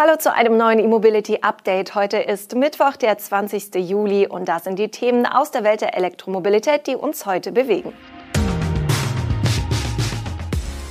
Hallo 0.00 0.16
zu 0.16 0.32
einem 0.32 0.56
neuen 0.56 0.78
E-Mobility 0.78 1.40
Update. 1.42 1.96
Heute 1.96 2.18
ist 2.18 2.54
Mittwoch, 2.54 2.94
der 2.94 3.18
20. 3.18 3.74
Juli 3.74 4.28
und 4.28 4.48
das 4.48 4.62
sind 4.62 4.78
die 4.78 4.92
Themen 4.92 5.26
aus 5.26 5.50
der 5.50 5.64
Welt 5.64 5.80
der 5.80 5.96
Elektromobilität, 5.96 6.86
die 6.86 6.94
uns 6.94 7.26
heute 7.26 7.50
bewegen. 7.50 7.92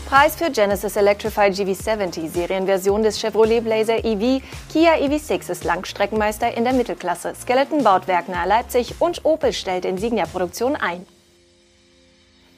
Preis 0.09 0.35
für 0.35 0.51
Genesis 0.51 0.97
Electrified 0.97 1.53
GV70, 1.53 2.27
Serienversion 2.27 3.01
des 3.01 3.17
Chevrolet 3.17 3.61
Blazer 3.61 4.03
EV. 4.03 4.43
Kia 4.69 4.95
EV6 4.95 5.51
ist 5.51 5.63
Langstreckenmeister 5.63 6.57
in 6.57 6.65
der 6.65 6.73
Mittelklasse. 6.73 7.33
Skeleton 7.33 7.85
baut 7.85 8.09
Werkner 8.09 8.45
Leipzig 8.45 8.95
und 8.99 9.23
Opel 9.23 9.53
stellt 9.53 9.85
Insignia-Produktion 9.85 10.75
ein. 10.75 11.07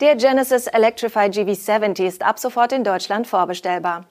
Der 0.02 0.16
Genesis 0.16 0.66
Electrified 0.66 1.32
GV70 1.36 2.08
ist 2.08 2.24
ab 2.24 2.40
sofort 2.40 2.72
in 2.72 2.84
Deutschland 2.84 3.28
vorbestellbar. 3.28 4.06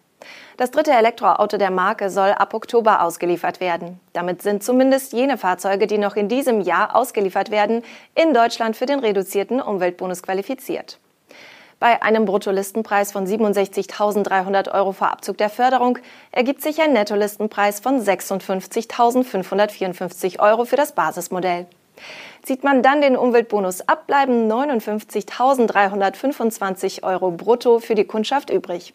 Das 0.56 0.70
dritte 0.70 0.92
Elektroauto 0.92 1.56
der 1.56 1.70
Marke 1.70 2.10
soll 2.10 2.30
ab 2.30 2.54
Oktober 2.54 3.02
ausgeliefert 3.02 3.60
werden. 3.60 4.00
Damit 4.12 4.42
sind 4.42 4.62
zumindest 4.62 5.12
jene 5.12 5.38
Fahrzeuge, 5.38 5.86
die 5.86 5.98
noch 5.98 6.16
in 6.16 6.28
diesem 6.28 6.60
Jahr 6.60 6.96
ausgeliefert 6.96 7.50
werden, 7.50 7.82
in 8.14 8.34
Deutschland 8.34 8.76
für 8.76 8.86
den 8.86 8.98
reduzierten 8.98 9.60
Umweltbonus 9.60 10.22
qualifiziert. 10.22 10.98
Bei 11.80 12.02
einem 12.02 12.24
Bruttolistenpreis 12.24 13.12
von 13.12 13.24
67.300 13.24 14.74
Euro 14.74 14.90
vor 14.90 15.12
Abzug 15.12 15.38
der 15.38 15.48
Förderung 15.48 16.00
ergibt 16.32 16.60
sich 16.60 16.82
ein 16.82 16.92
Nettolistenpreis 16.92 17.78
von 17.78 18.00
56.554 18.00 20.40
Euro 20.40 20.64
für 20.64 20.74
das 20.74 20.90
Basismodell. 20.90 21.66
Zieht 22.42 22.64
man 22.64 22.82
dann 22.82 23.00
den 23.00 23.16
Umweltbonus 23.16 23.88
ab, 23.88 24.08
bleiben 24.08 24.50
59.325 24.50 27.04
Euro 27.04 27.30
brutto 27.30 27.78
für 27.78 27.94
die 27.94 28.06
Kundschaft 28.06 28.50
übrig. 28.50 28.92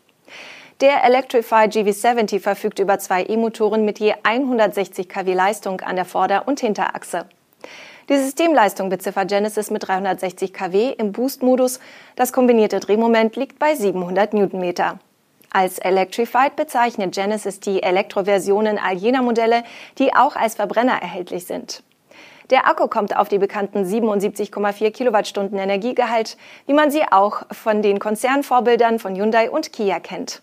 Der 0.82 1.04
Electrify 1.04 1.66
GV70 1.66 2.40
verfügt 2.40 2.80
über 2.80 2.98
zwei 2.98 3.23
E-Motoren 3.23 3.86
mit 3.86 4.00
je 4.00 4.16
160 4.23 5.08
kW 5.08 5.34
Leistung 5.34 5.81
an 5.81 5.95
der 5.95 6.05
Vorder- 6.05 6.48
und 6.48 6.59
Hinterachse. 6.59 7.25
Die 8.09 8.17
Systemleistung 8.17 8.89
beziffert 8.89 9.30
Genesis 9.30 9.70
mit 9.70 9.88
360 9.88 10.52
kW 10.52 10.89
im 10.97 11.12
Boost-Modus. 11.12 11.80
Das 12.16 12.34
kombinierte 12.34 12.80
Drehmoment 12.80 13.36
liegt 13.36 13.59
bei 13.59 13.75
700 13.75 14.34
Newtonmeter. 14.34 15.00
Als 15.52 15.78
Electrified 15.78 16.56
bezeichnet 16.56 17.14
Genesis 17.14 17.59
die 17.59 17.84
Elektroversionen 17.84 18.80
all 18.80 18.95
jener 18.95 19.22
Modelle, 19.22 19.64
die 20.00 20.16
auch 20.16 20.36
als 20.36 20.56
Verbrenner 20.56 21.00
erhältlich 21.02 21.45
sind. 21.45 21.84
Der 22.50 22.67
Akku 22.67 22.88
kommt 22.88 23.16
auf 23.16 23.30
die 23.30 23.38
bekannten 23.38 23.86
77,4 23.86 24.92
Kilowattstunden 24.92 25.59
Energiegehalt, 25.59 26.36
wie 26.66 26.73
man 26.73 26.92
sie 26.92 27.03
auch 27.09 27.44
von 27.52 27.81
den 27.81 28.00
Konzernvorbildern 28.00 29.00
von 29.00 29.16
Hyundai 29.16 29.50
und 29.50 29.72
Kia 29.72 30.00
kennt. 30.00 30.42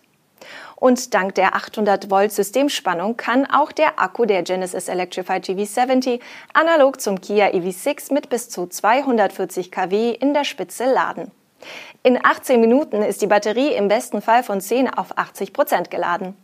Und 0.81 1.13
dank 1.13 1.35
der 1.35 1.55
800 1.55 2.09
Volt 2.09 2.31
Systemspannung 2.31 3.15
kann 3.15 3.45
auch 3.45 3.71
der 3.71 3.99
Akku 3.99 4.25
der 4.25 4.41
Genesis 4.41 4.87
Electrified 4.87 5.45
GV70 5.45 6.19
analog 6.53 6.99
zum 6.99 7.21
Kia 7.21 7.49
EV6 7.49 8.11
mit 8.11 8.29
bis 8.29 8.49
zu 8.49 8.65
240 8.65 9.71
kW 9.71 10.09
in 10.09 10.33
der 10.33 10.43
Spitze 10.43 10.91
laden. 10.91 11.29
In 12.01 12.17
18 12.25 12.59
Minuten 12.59 13.03
ist 13.03 13.21
die 13.21 13.27
Batterie 13.27 13.75
im 13.75 13.89
besten 13.89 14.23
Fall 14.23 14.41
von 14.41 14.59
10 14.59 14.91
auf 14.91 15.19
80 15.19 15.53
Prozent 15.53 15.91
geladen. 15.91 16.35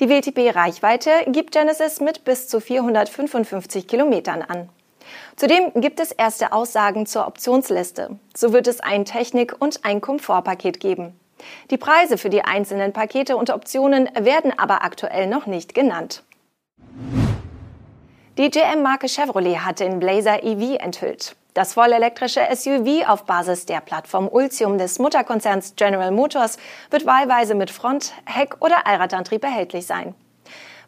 Die 0.00 0.10
WLTP-Reichweite 0.10 1.10
gibt 1.28 1.52
Genesis 1.52 1.98
mit 2.00 2.24
bis 2.24 2.48
zu 2.48 2.60
455 2.60 3.88
Kilometern 3.88 4.42
an. 4.42 4.68
Zudem 5.36 5.72
gibt 5.76 5.98
es 5.98 6.12
erste 6.12 6.52
Aussagen 6.52 7.06
zur 7.06 7.26
Optionsliste. 7.26 8.18
So 8.36 8.52
wird 8.52 8.66
es 8.66 8.80
ein 8.80 9.06
Technik- 9.06 9.56
und 9.58 9.86
ein 9.86 10.02
Komfortpaket 10.02 10.78
geben. 10.78 11.18
Die 11.70 11.76
Preise 11.76 12.18
für 12.18 12.30
die 12.30 12.44
einzelnen 12.44 12.92
Pakete 12.92 13.36
und 13.36 13.50
Optionen 13.50 14.08
werden 14.18 14.52
aber 14.58 14.82
aktuell 14.82 15.26
noch 15.26 15.46
nicht 15.46 15.74
genannt. 15.74 16.22
Die 18.38 18.50
GM-Marke 18.50 19.08
Chevrolet 19.08 19.58
hat 19.58 19.80
den 19.80 20.00
Blazer 20.00 20.42
EV 20.42 20.76
enthüllt. 20.78 21.36
Das 21.54 21.74
vollelektrische 21.74 22.40
SUV 22.50 23.06
auf 23.06 23.24
Basis 23.24 23.66
der 23.66 23.80
Plattform 23.80 24.26
Ultium 24.26 24.78
des 24.78 24.98
Mutterkonzerns 24.98 25.74
General 25.76 26.10
Motors 26.10 26.56
wird 26.90 27.04
wahlweise 27.04 27.54
mit 27.54 27.70
Front-, 27.70 28.14
Heck- 28.24 28.56
oder 28.60 28.86
Allradantrieb 28.86 29.44
erhältlich 29.44 29.86
sein. 29.86 30.14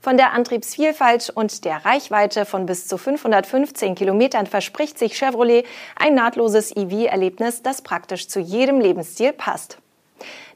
Von 0.00 0.17
der 0.17 0.33
Antriebsvielfalt 0.33 1.31
und 1.34 1.67
der 1.67 1.84
Reichweite 1.84 2.47
von 2.47 2.65
bis 2.65 2.87
zu 2.89 2.97
515 2.97 3.95
Kilometern 3.95 4.47
verspricht 4.47 4.99
sich 4.99 5.17
Chevrolet 5.19 5.67
ein 5.97 6.15
nahtloses 6.15 6.75
EV-Erlebnis, 6.75 7.62
das 7.62 7.83
praktisch 7.83 8.29
zu 8.29 8.41
jedem 8.41 8.81
Lebensstil 8.81 9.34
passt. 9.34 9.79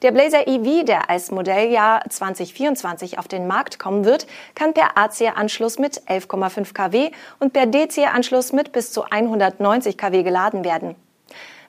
Der 0.02 0.12
Blazer 0.12 0.46
EV, 0.46 0.84
der 0.84 1.10
als 1.10 1.30
Modelljahr 1.30 2.02
2024 2.08 3.18
auf 3.18 3.26
den 3.28 3.46
Markt 3.46 3.78
kommen 3.78 4.04
wird, 4.04 4.26
kann 4.54 4.74
per 4.74 4.96
AC-Anschluss 4.96 5.78
mit 5.78 6.02
11,5 6.02 6.72
kW 6.72 7.10
und 7.40 7.52
per 7.52 7.66
DC-Anschluss 7.66 8.52
mit 8.52 8.72
bis 8.72 8.92
zu 8.92 9.04
190 9.04 9.98
kW 9.98 10.22
geladen 10.22 10.64
werden. 10.64 10.94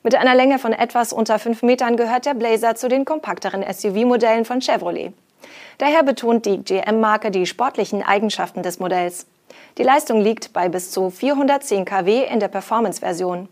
Mit 0.04 0.16
einer 0.16 0.36
Länge 0.36 0.60
von 0.60 0.72
etwas 0.72 1.12
unter 1.12 1.40
5 1.40 1.64
Metern 1.64 1.98
gehört 1.98 2.26
der 2.26 2.34
Blazer 2.34 2.76
zu 2.76 2.88
den 2.88 3.04
kompakteren 3.04 3.64
SUV-Modellen 3.64 4.46
von 4.46 4.62
Chevrolet. 4.62 5.12
Daher 5.78 6.04
betont 6.04 6.46
die 6.46 6.64
GM-Marke 6.64 7.32
die 7.32 7.46
sportlichen 7.46 8.04
Eigenschaften 8.04 8.64
des 8.64 8.80
Modells. 8.80 9.26
Die 9.78 9.84
Leistung 9.84 10.22
liegt 10.22 10.54
bei 10.54 10.70
bis 10.70 10.92
zu 10.92 11.10
410 11.10 11.86
kW 11.86 12.26
in 12.26 12.40
der 12.40 12.48
Performance-Version. 12.48 13.50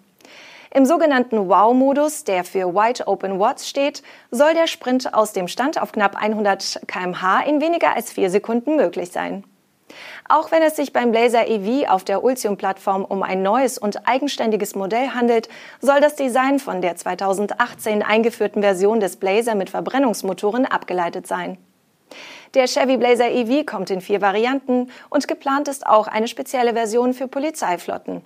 Im 0.77 0.85
sogenannten 0.85 1.49
Wow-Modus, 1.49 2.23
der 2.23 2.43
für 2.43 2.75
Wide 2.75 3.07
Open 3.07 3.39
Watts 3.39 3.67
steht, 3.67 4.03
soll 4.29 4.53
der 4.53 4.67
Sprint 4.67 5.11
aus 5.11 5.33
dem 5.33 5.47
Stand 5.47 5.81
auf 5.81 5.91
knapp 5.91 6.15
100 6.15 6.81
kmh 6.85 7.39
in 7.47 7.61
weniger 7.61 7.95
als 7.95 8.11
vier 8.11 8.29
Sekunden 8.29 8.75
möglich 8.75 9.11
sein. 9.11 9.43
Auch 10.29 10.51
wenn 10.51 10.61
es 10.61 10.75
sich 10.75 10.93
beim 10.93 11.09
Blazer 11.09 11.47
EV 11.47 11.89
auf 11.89 12.03
der 12.03 12.23
Ultium-Plattform 12.23 13.05
um 13.05 13.23
ein 13.23 13.41
neues 13.41 13.79
und 13.79 14.07
eigenständiges 14.07 14.75
Modell 14.75 15.15
handelt, 15.15 15.49
soll 15.81 15.99
das 15.99 16.15
Design 16.15 16.59
von 16.59 16.83
der 16.83 16.95
2018 16.95 18.03
eingeführten 18.03 18.61
Version 18.61 18.99
des 18.99 19.15
Blazer 19.15 19.55
mit 19.55 19.71
Verbrennungsmotoren 19.71 20.67
abgeleitet 20.67 21.25
sein. 21.25 21.57
Der 22.53 22.67
Chevy 22.67 22.97
Blazer 22.97 23.31
EV 23.31 23.65
kommt 23.65 23.89
in 23.89 23.99
vier 23.99 24.21
Varianten 24.21 24.91
und 25.09 25.27
geplant 25.27 25.69
ist 25.69 25.87
auch 25.87 26.07
eine 26.07 26.27
spezielle 26.27 26.73
Version 26.73 27.15
für 27.15 27.27
Polizeiflotten. 27.27 28.21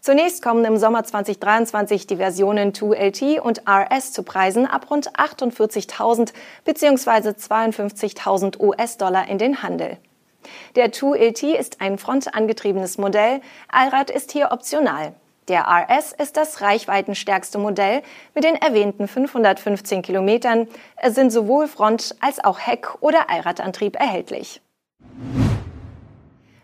Zunächst 0.00 0.42
kommen 0.42 0.64
im 0.64 0.76
Sommer 0.76 1.04
2023 1.04 2.06
die 2.06 2.16
Versionen 2.16 2.72
2LT 2.72 3.40
und 3.40 3.62
RS 3.68 4.12
zu 4.12 4.22
Preisen 4.22 4.66
ab 4.66 4.90
rund 4.90 5.10
48.000 5.12 6.32
bzw. 6.64 7.30
52.000 7.30 8.60
US-Dollar 8.60 9.28
in 9.28 9.38
den 9.38 9.62
Handel. 9.62 9.96
Der 10.76 10.92
2LT 10.92 11.54
ist 11.54 11.80
ein 11.80 11.98
frontangetriebenes 11.98 12.98
Modell, 12.98 13.40
Allrad 13.68 14.10
ist 14.10 14.32
hier 14.32 14.52
optional. 14.52 15.14
Der 15.48 15.64
RS 15.68 16.12
ist 16.12 16.36
das 16.36 16.60
reichweitenstärkste 16.60 17.58
Modell 17.58 18.02
mit 18.34 18.42
den 18.42 18.56
erwähnten 18.56 19.06
515 19.06 20.02
Kilometern. 20.02 20.66
Es 20.96 21.14
sind 21.14 21.30
sowohl 21.30 21.68
Front- 21.68 22.16
als 22.20 22.42
auch 22.42 22.58
Heck- 22.58 23.00
oder 23.00 23.30
Allradantrieb 23.30 23.94
erhältlich. 23.94 24.60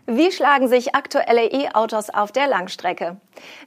Wie 0.05 0.33
schlagen 0.33 0.67
sich 0.67 0.95
aktuelle 0.95 1.45
E-Autos 1.45 2.09
auf 2.09 2.33
der 2.33 2.47
Langstrecke? 2.47 3.15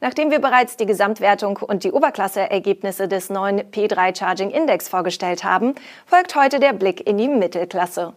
Nachdem 0.02 0.30
wir 0.30 0.38
bereits 0.38 0.76
die 0.76 0.84
Gesamtwertung 0.84 1.56
und 1.56 1.82
die 1.82 1.92
Oberklasse-Ergebnisse 1.92 3.08
des 3.08 3.30
neuen 3.30 3.62
P3 3.62 4.14
Charging 4.14 4.50
Index 4.50 4.86
vorgestellt 4.86 5.44
haben, 5.44 5.74
folgt 6.04 6.36
heute 6.36 6.60
der 6.60 6.74
Blick 6.74 7.06
in 7.06 7.16
die 7.16 7.28
Mittelklasse. 7.28 8.12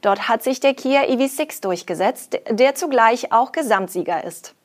Dort 0.00 0.28
hat 0.28 0.42
sich 0.42 0.58
der 0.58 0.74
Kia 0.74 1.02
EV6 1.02 1.62
durchgesetzt, 1.62 2.40
der 2.50 2.74
zugleich 2.74 3.32
auch 3.32 3.52
Gesamtsieger 3.52 4.24
ist. 4.24 4.56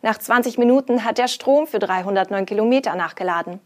Nach 0.00 0.16
20 0.16 0.56
Minuten 0.56 1.04
hat 1.04 1.18
der 1.18 1.28
Strom 1.28 1.66
für 1.66 1.80
309 1.80 2.46
Kilometer 2.46 2.94
nachgeladen. 2.94 3.60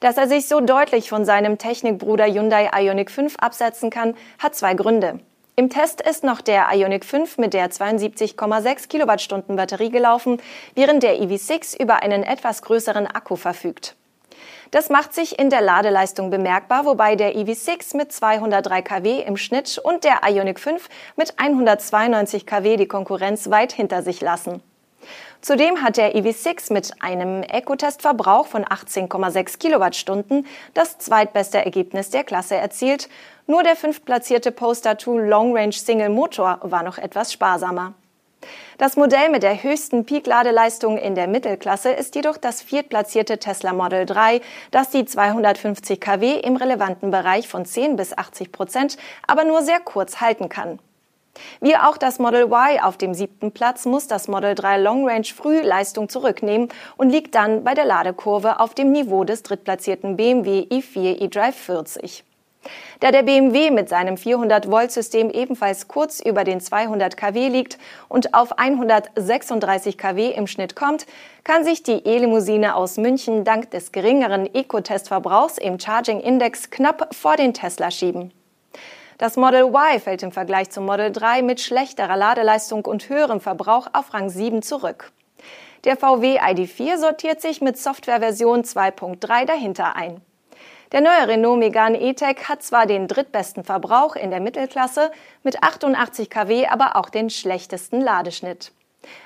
Dass 0.00 0.16
er 0.16 0.26
sich 0.26 0.48
so 0.48 0.60
deutlich 0.60 1.08
von 1.08 1.24
seinem 1.24 1.56
Technikbruder 1.56 2.26
Hyundai 2.26 2.68
Ioniq 2.74 3.12
5 3.12 3.36
absetzen 3.36 3.90
kann, 3.90 4.16
hat 4.40 4.56
zwei 4.56 4.74
Gründe. 4.74 5.20
Im 5.58 5.70
Test 5.70 6.00
ist 6.00 6.22
noch 6.22 6.40
der 6.40 6.68
Ioniq 6.72 7.04
5 7.04 7.36
mit 7.38 7.52
der 7.52 7.68
72,6 7.68 8.86
Kilowattstunden 8.86 9.56
Batterie 9.56 9.90
gelaufen, 9.90 10.40
während 10.76 11.02
der 11.02 11.20
EV6 11.20 11.82
über 11.82 12.00
einen 12.00 12.22
etwas 12.22 12.62
größeren 12.62 13.08
Akku 13.08 13.34
verfügt. 13.34 13.96
Das 14.70 14.88
macht 14.88 15.12
sich 15.12 15.36
in 15.36 15.50
der 15.50 15.60
Ladeleistung 15.60 16.30
bemerkbar, 16.30 16.84
wobei 16.84 17.16
der 17.16 17.34
EV6 17.34 17.96
mit 17.96 18.12
203 18.12 18.82
kW 18.82 19.20
im 19.22 19.36
Schnitt 19.36 19.80
und 19.82 20.04
der 20.04 20.20
Ioniq 20.24 20.60
5 20.60 20.88
mit 21.16 21.34
192 21.40 22.46
kW 22.46 22.76
die 22.76 22.86
Konkurrenz 22.86 23.50
weit 23.50 23.72
hinter 23.72 24.04
sich 24.04 24.20
lassen. 24.20 24.62
Zudem 25.40 25.82
hat 25.82 25.96
der 25.96 26.16
EV6 26.16 26.72
mit 26.72 26.92
einem 27.00 27.42
Ecotest-Verbrauch 27.42 28.46
von 28.46 28.64
18,6 28.64 29.58
Kilowattstunden 29.58 30.46
das 30.74 30.98
zweitbeste 30.98 31.64
Ergebnis 31.64 32.10
der 32.10 32.24
Klasse 32.24 32.56
erzielt. 32.56 33.08
Nur 33.46 33.62
der 33.62 33.76
fünftplatzierte 33.76 34.52
Poster 34.52 34.98
2 34.98 35.28
Long 35.28 35.56
Range 35.56 35.72
Single 35.72 36.10
Motor 36.10 36.58
war 36.62 36.82
noch 36.82 36.98
etwas 36.98 37.32
sparsamer. 37.32 37.94
Das 38.78 38.96
Modell 38.96 39.30
mit 39.30 39.42
der 39.42 39.62
höchsten 39.62 40.04
Peak-Ladeleistung 40.04 40.98
in 40.98 41.14
der 41.14 41.26
Mittelklasse 41.26 41.90
ist 41.90 42.14
jedoch 42.14 42.36
das 42.36 42.62
viertplatzierte 42.62 43.38
Tesla 43.38 43.72
Model 43.72 44.06
3, 44.06 44.40
das 44.70 44.90
die 44.90 45.04
250 45.04 46.00
kW 46.00 46.38
im 46.40 46.56
relevanten 46.56 47.10
Bereich 47.10 47.48
von 47.48 47.64
10 47.64 47.96
bis 47.96 48.16
80 48.16 48.52
Prozent 48.52 48.96
aber 49.26 49.44
nur 49.44 49.62
sehr 49.62 49.80
kurz 49.80 50.20
halten 50.20 50.48
kann. 50.48 50.78
Wie 51.60 51.76
auch 51.76 51.96
das 51.96 52.18
Model 52.18 52.44
Y 52.44 52.80
auf 52.82 52.96
dem 52.96 53.14
siebten 53.14 53.52
Platz 53.52 53.86
muss 53.86 54.06
das 54.06 54.28
Model 54.28 54.54
3 54.54 54.78
Long 54.78 55.08
Range 55.08 55.24
früh 55.24 55.60
Leistung 55.60 56.08
zurücknehmen 56.08 56.68
und 56.96 57.10
liegt 57.10 57.34
dann 57.34 57.64
bei 57.64 57.74
der 57.74 57.84
Ladekurve 57.84 58.60
auf 58.60 58.74
dem 58.74 58.92
Niveau 58.92 59.24
des 59.24 59.42
drittplatzierten 59.42 60.16
BMW 60.16 60.66
i4 60.70 61.20
eDrive 61.20 61.56
40. 61.56 62.24
Da 63.00 63.12
der 63.12 63.22
BMW 63.22 63.70
mit 63.70 63.88
seinem 63.88 64.16
400-Volt-System 64.16 65.30
ebenfalls 65.30 65.88
kurz 65.88 66.20
über 66.20 66.44
den 66.44 66.60
200 66.60 67.16
kW 67.16 67.48
liegt 67.48 67.78
und 68.08 68.34
auf 68.34 68.58
136 68.58 69.96
kW 69.96 70.30
im 70.32 70.46
Schnitt 70.46 70.74
kommt, 70.74 71.06
kann 71.44 71.64
sich 71.64 71.82
die 71.82 72.04
E-Limousine 72.04 72.74
aus 72.74 72.96
München 72.96 73.44
dank 73.44 73.70
des 73.70 73.92
geringeren 73.92 74.52
Eco-Testverbrauchs 74.52 75.58
im 75.58 75.78
Charging 75.78 76.20
Index 76.20 76.70
knapp 76.70 77.14
vor 77.14 77.36
den 77.36 77.54
Tesla 77.54 77.90
schieben. 77.90 78.32
Das 79.18 79.36
Model 79.36 79.64
Y 79.64 80.00
fällt 80.00 80.22
im 80.22 80.30
Vergleich 80.30 80.70
zum 80.70 80.86
Model 80.86 81.10
3 81.10 81.42
mit 81.42 81.60
schlechterer 81.60 82.16
Ladeleistung 82.16 82.84
und 82.84 83.08
höherem 83.08 83.40
Verbrauch 83.40 83.88
auf 83.92 84.14
Rang 84.14 84.30
7 84.30 84.62
zurück. 84.62 85.10
Der 85.82 85.96
VW 85.96 86.38
ID4 86.38 86.98
sortiert 86.98 87.40
sich 87.40 87.60
mit 87.60 87.76
Softwareversion 87.76 88.62
2.3 88.62 89.44
dahinter 89.44 89.96
ein. 89.96 90.20
Der 90.92 91.00
neue 91.00 91.26
Renault 91.26 91.58
Megane 91.58 92.00
E-Tech 92.00 92.48
hat 92.48 92.62
zwar 92.62 92.86
den 92.86 93.08
drittbesten 93.08 93.64
Verbrauch 93.64 94.14
in 94.14 94.30
der 94.30 94.40
Mittelklasse 94.40 95.10
mit 95.42 95.64
88 95.64 96.30
kW, 96.30 96.68
aber 96.68 96.94
auch 96.94 97.10
den 97.10 97.28
schlechtesten 97.28 98.00
Ladeschnitt. 98.00 98.70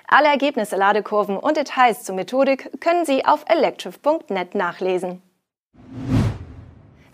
Alle 0.08 0.28
Ergebnisse, 0.28 0.76
Ladekurven 0.76 1.36
und 1.36 1.58
Details 1.58 2.02
zur 2.02 2.14
Methodik 2.14 2.80
können 2.80 3.04
Sie 3.04 3.26
auf 3.26 3.44
electric.net 3.46 4.54
nachlesen. 4.54 5.22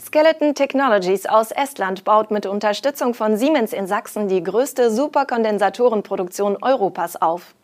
Skeleton 0.08 0.54
Technologies 0.54 1.26
aus 1.26 1.50
Estland 1.50 2.02
baut 2.04 2.30
mit 2.30 2.46
Unterstützung 2.46 3.12
von 3.12 3.36
Siemens 3.36 3.74
in 3.74 3.86
Sachsen 3.86 4.26
die 4.26 4.42
größte 4.42 4.90
Superkondensatorenproduktion 4.90 6.56
Europas 6.62 7.20
auf. 7.20 7.54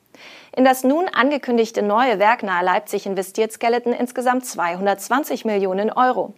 In 0.54 0.62
das 0.62 0.84
nun 0.84 1.08
angekündigte 1.08 1.80
neue 1.80 2.18
Werk 2.18 2.42
nahe 2.42 2.62
Leipzig 2.62 3.06
investiert 3.06 3.50
Skeleton 3.50 3.94
insgesamt 3.94 4.44
220 4.44 5.46
Millionen 5.46 5.90
Euro. 5.90 6.34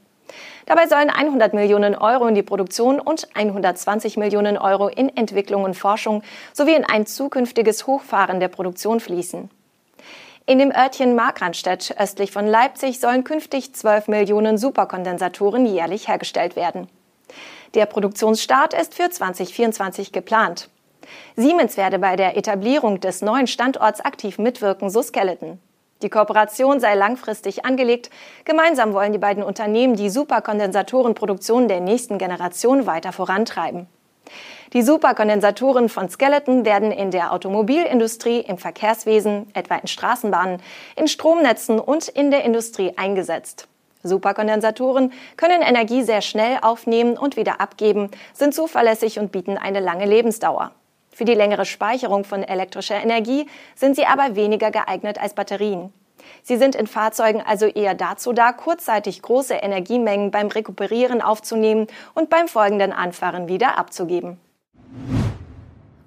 Dabei 0.66 0.86
sollen 0.86 1.10
100 1.10 1.54
Millionen 1.54 1.96
Euro 1.96 2.28
in 2.28 2.36
die 2.36 2.44
Produktion 2.44 3.00
und 3.00 3.26
120 3.34 4.16
Millionen 4.16 4.58
Euro 4.58 4.86
in 4.86 5.08
Entwicklung 5.16 5.64
und 5.64 5.74
Forschung 5.74 6.22
sowie 6.52 6.76
in 6.76 6.84
ein 6.84 7.06
zukünftiges 7.06 7.88
Hochfahren 7.88 8.38
der 8.38 8.46
Produktion 8.46 9.00
fließen. 9.00 9.50
In 10.48 10.60
dem 10.60 10.70
Örtchen 10.70 11.16
Markranstädt 11.16 11.96
östlich 11.98 12.30
von 12.30 12.46
Leipzig 12.46 13.00
sollen 13.00 13.24
künftig 13.24 13.74
12 13.74 14.06
Millionen 14.06 14.58
Superkondensatoren 14.58 15.66
jährlich 15.66 16.06
hergestellt 16.06 16.54
werden. 16.54 16.86
Der 17.74 17.86
Produktionsstart 17.86 18.72
ist 18.72 18.94
für 18.94 19.10
2024 19.10 20.12
geplant. 20.12 20.70
Siemens 21.34 21.76
werde 21.76 21.98
bei 21.98 22.14
der 22.14 22.36
Etablierung 22.36 23.00
des 23.00 23.22
neuen 23.22 23.48
Standorts 23.48 24.00
aktiv 24.00 24.38
mitwirken, 24.38 24.88
so 24.88 25.02
Skeleton. 25.02 25.58
Die 26.02 26.10
Kooperation 26.10 26.78
sei 26.78 26.94
langfristig 26.94 27.64
angelegt. 27.64 28.10
Gemeinsam 28.44 28.92
wollen 28.92 29.12
die 29.12 29.18
beiden 29.18 29.42
Unternehmen 29.42 29.96
die 29.96 30.10
Superkondensatorenproduktion 30.10 31.66
der 31.66 31.80
nächsten 31.80 32.18
Generation 32.18 32.86
weiter 32.86 33.10
vorantreiben. 33.10 33.88
Die 34.72 34.82
Superkondensatoren 34.82 35.88
von 35.88 36.08
Skeleton 36.08 36.64
werden 36.64 36.90
in 36.90 37.12
der 37.12 37.32
Automobilindustrie, 37.32 38.40
im 38.40 38.58
Verkehrswesen, 38.58 39.46
etwa 39.54 39.76
in 39.76 39.86
Straßenbahnen, 39.86 40.60
in 40.96 41.06
Stromnetzen 41.06 41.78
und 41.78 42.08
in 42.08 42.30
der 42.30 42.44
Industrie 42.44 42.92
eingesetzt. 42.96 43.68
Superkondensatoren 44.02 45.12
können 45.36 45.62
Energie 45.62 46.02
sehr 46.02 46.20
schnell 46.20 46.58
aufnehmen 46.62 47.16
und 47.16 47.36
wieder 47.36 47.60
abgeben, 47.60 48.10
sind 48.32 48.54
zuverlässig 48.54 49.18
und 49.18 49.32
bieten 49.32 49.56
eine 49.56 49.80
lange 49.80 50.06
Lebensdauer. 50.06 50.72
Für 51.12 51.24
die 51.24 51.34
längere 51.34 51.64
Speicherung 51.64 52.24
von 52.24 52.42
elektrischer 52.42 53.00
Energie 53.00 53.46
sind 53.74 53.96
sie 53.96 54.06
aber 54.06 54.36
weniger 54.36 54.70
geeignet 54.70 55.20
als 55.20 55.34
Batterien. 55.34 55.92
Sie 56.42 56.56
sind 56.56 56.74
in 56.74 56.86
Fahrzeugen 56.86 57.40
also 57.40 57.66
eher 57.66 57.94
dazu 57.94 58.32
da, 58.32 58.52
kurzzeitig 58.52 59.22
große 59.22 59.54
Energiemengen 59.54 60.30
beim 60.30 60.48
Rekuperieren 60.48 61.22
aufzunehmen 61.22 61.86
und 62.14 62.30
beim 62.30 62.48
folgenden 62.48 62.92
Anfahren 62.92 63.48
wieder 63.48 63.78
abzugeben. 63.78 64.38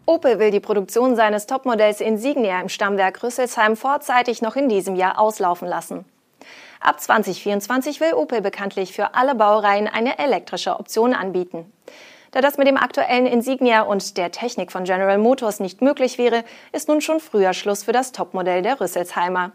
Opel 0.09 0.39
will 0.39 0.49
die 0.49 0.59
Produktion 0.59 1.15
seines 1.15 1.45
Topmodells 1.45 2.01
Insignia 2.01 2.59
im 2.59 2.67
Stammwerk 2.67 3.21
Rüsselsheim 3.21 3.77
vorzeitig 3.77 4.41
noch 4.41 4.55
in 4.55 4.67
diesem 4.67 4.95
Jahr 4.95 5.19
auslaufen 5.19 5.67
lassen. 5.67 6.03
Ab 6.79 6.99
2024 6.99 7.99
will 7.99 8.15
Opel 8.15 8.41
bekanntlich 8.41 8.91
für 8.91 9.13
alle 9.13 9.35
Baureihen 9.35 9.87
eine 9.87 10.17
elektrische 10.17 10.79
Option 10.79 11.13
anbieten. 11.13 11.71
Da 12.31 12.41
das 12.41 12.57
mit 12.57 12.65
dem 12.65 12.77
aktuellen 12.77 13.27
Insignia 13.27 13.83
und 13.83 14.17
der 14.17 14.31
Technik 14.31 14.71
von 14.71 14.83
General 14.83 15.19
Motors 15.19 15.59
nicht 15.59 15.83
möglich 15.83 16.17
wäre, 16.17 16.43
ist 16.71 16.87
nun 16.87 17.01
schon 17.01 17.19
früher 17.19 17.53
Schluss 17.53 17.83
für 17.83 17.93
das 17.93 18.11
Topmodell 18.11 18.63
der 18.63 18.81
Rüsselsheimer. 18.81 19.51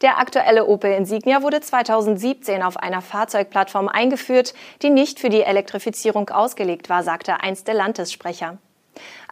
Der 0.00 0.18
aktuelle 0.18 0.64
Opel 0.64 0.92
Insignia 0.92 1.42
wurde 1.42 1.60
2017 1.60 2.62
auf 2.62 2.78
einer 2.78 3.02
Fahrzeugplattform 3.02 3.88
eingeführt, 3.88 4.54
die 4.80 4.88
nicht 4.88 5.20
für 5.20 5.28
die 5.28 5.42
Elektrifizierung 5.42 6.30
ausgelegt 6.30 6.88
war, 6.88 7.02
sagte 7.02 7.42
einst 7.42 7.68
der 7.68 7.74
Landessprecher. 7.74 8.56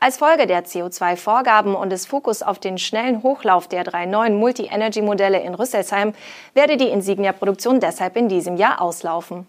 Als 0.00 0.18
Folge 0.18 0.46
der 0.46 0.64
CO2-Vorgaben 0.64 1.74
und 1.74 1.90
des 1.90 2.06
Fokus 2.06 2.42
auf 2.42 2.58
den 2.58 2.78
schnellen 2.78 3.22
Hochlauf 3.22 3.68
der 3.68 3.84
drei 3.84 4.06
neuen 4.06 4.36
Multi-Energy-Modelle 4.36 5.40
in 5.40 5.54
Rüsselsheim 5.54 6.12
werde 6.52 6.76
die 6.76 6.88
Insignia-Produktion 6.88 7.80
deshalb 7.80 8.16
in 8.16 8.28
diesem 8.28 8.56
Jahr 8.56 8.80
auslaufen. 8.80 9.46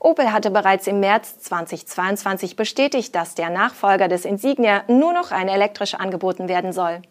Opel 0.00 0.32
hatte 0.32 0.50
bereits 0.50 0.86
im 0.86 1.00
März 1.00 1.40
2022 1.40 2.54
bestätigt, 2.54 3.14
dass 3.14 3.34
der 3.34 3.50
Nachfolger 3.50 4.06
des 4.08 4.24
Insignia 4.24 4.84
nur 4.86 5.12
noch 5.12 5.32
rein 5.32 5.48
elektrisch 5.48 5.94
angeboten 5.94 6.48
werden 6.48 6.72
soll. 6.72 7.02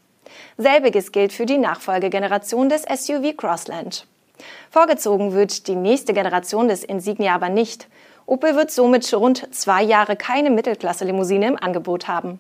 Selbiges 0.58 1.12
gilt 1.12 1.34
für 1.34 1.46
die 1.46 1.58
Nachfolgegeneration 1.58 2.70
des 2.70 2.84
SUV 2.84 3.36
Crossland. 3.36 4.08
Vorgezogen 4.70 5.34
wird 5.34 5.68
die 5.68 5.76
nächste 5.76 6.14
Generation 6.14 6.68
des 6.68 6.84
Insignia 6.84 7.36
aber 7.36 7.50
nicht. 7.50 7.88
Opel 8.28 8.58
wird 8.58 8.72
somit 8.72 9.12
rund 9.14 9.56
zwei 9.56 9.82
Jahre 9.82 10.18
keine 10.18 10.50
Mittelklasse-Limousine 10.50 11.48
im 11.48 11.58
Angebot 11.58 12.10
haben. 12.10 12.40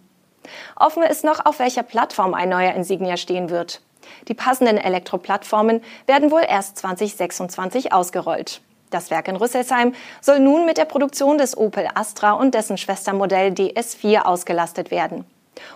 Offen 0.75 1.01
ist 1.01 1.23
noch, 1.23 1.45
auf 1.45 1.59
welcher 1.59 1.83
Plattform 1.83 2.33
ein 2.33 2.49
neuer 2.49 2.73
Insignia 2.73 3.15
stehen 3.15 3.49
wird. 3.49 3.81
Die 4.27 4.33
passenden 4.33 4.77
Elektroplattformen 4.77 5.81
werden 6.05 6.29
wohl 6.29 6.43
erst 6.45 6.77
2026 6.77 7.93
ausgerollt. 7.93 8.59
Das 8.89 9.11
Werk 9.11 9.29
in 9.29 9.37
Rüsselsheim 9.37 9.93
soll 10.21 10.39
nun 10.39 10.65
mit 10.65 10.77
der 10.77 10.85
Produktion 10.85 11.37
des 11.37 11.57
Opel 11.57 11.87
Astra 11.95 12.33
und 12.33 12.53
dessen 12.53 12.77
Schwestermodell 12.77 13.53
DS4 13.53 14.23
ausgelastet 14.23 14.91
werden. 14.91 15.25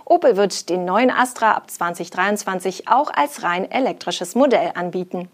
Opel 0.04 0.36
wird 0.36 0.70
den 0.70 0.84
neuen 0.84 1.10
Astra 1.10 1.54
ab 1.54 1.72
2023 1.72 2.90
auch 2.90 3.12
als 3.14 3.44
rein 3.44 3.70
elektrisches 3.72 4.36
Modell 4.36 4.72
anbieten. 4.76 5.30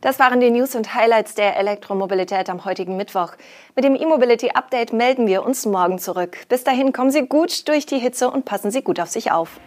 Das 0.00 0.18
waren 0.18 0.40
die 0.40 0.50
News 0.50 0.74
und 0.74 0.94
Highlights 0.94 1.34
der 1.34 1.58
Elektromobilität 1.58 2.48
am 2.48 2.64
heutigen 2.64 2.96
Mittwoch. 2.96 3.32
Mit 3.76 3.84
dem 3.84 3.94
E-Mobility 3.94 4.50
Update 4.54 4.94
melden 4.94 5.26
wir 5.26 5.44
uns 5.44 5.66
morgen 5.66 5.98
zurück. 5.98 6.38
Bis 6.48 6.64
dahin 6.64 6.94
kommen 6.94 7.10
Sie 7.10 7.26
gut 7.26 7.68
durch 7.68 7.84
die 7.84 7.98
Hitze 7.98 8.30
und 8.30 8.46
passen 8.46 8.70
Sie 8.70 8.80
gut 8.80 8.98
auf 8.98 9.10
sich 9.10 9.30
auf. 9.30 9.60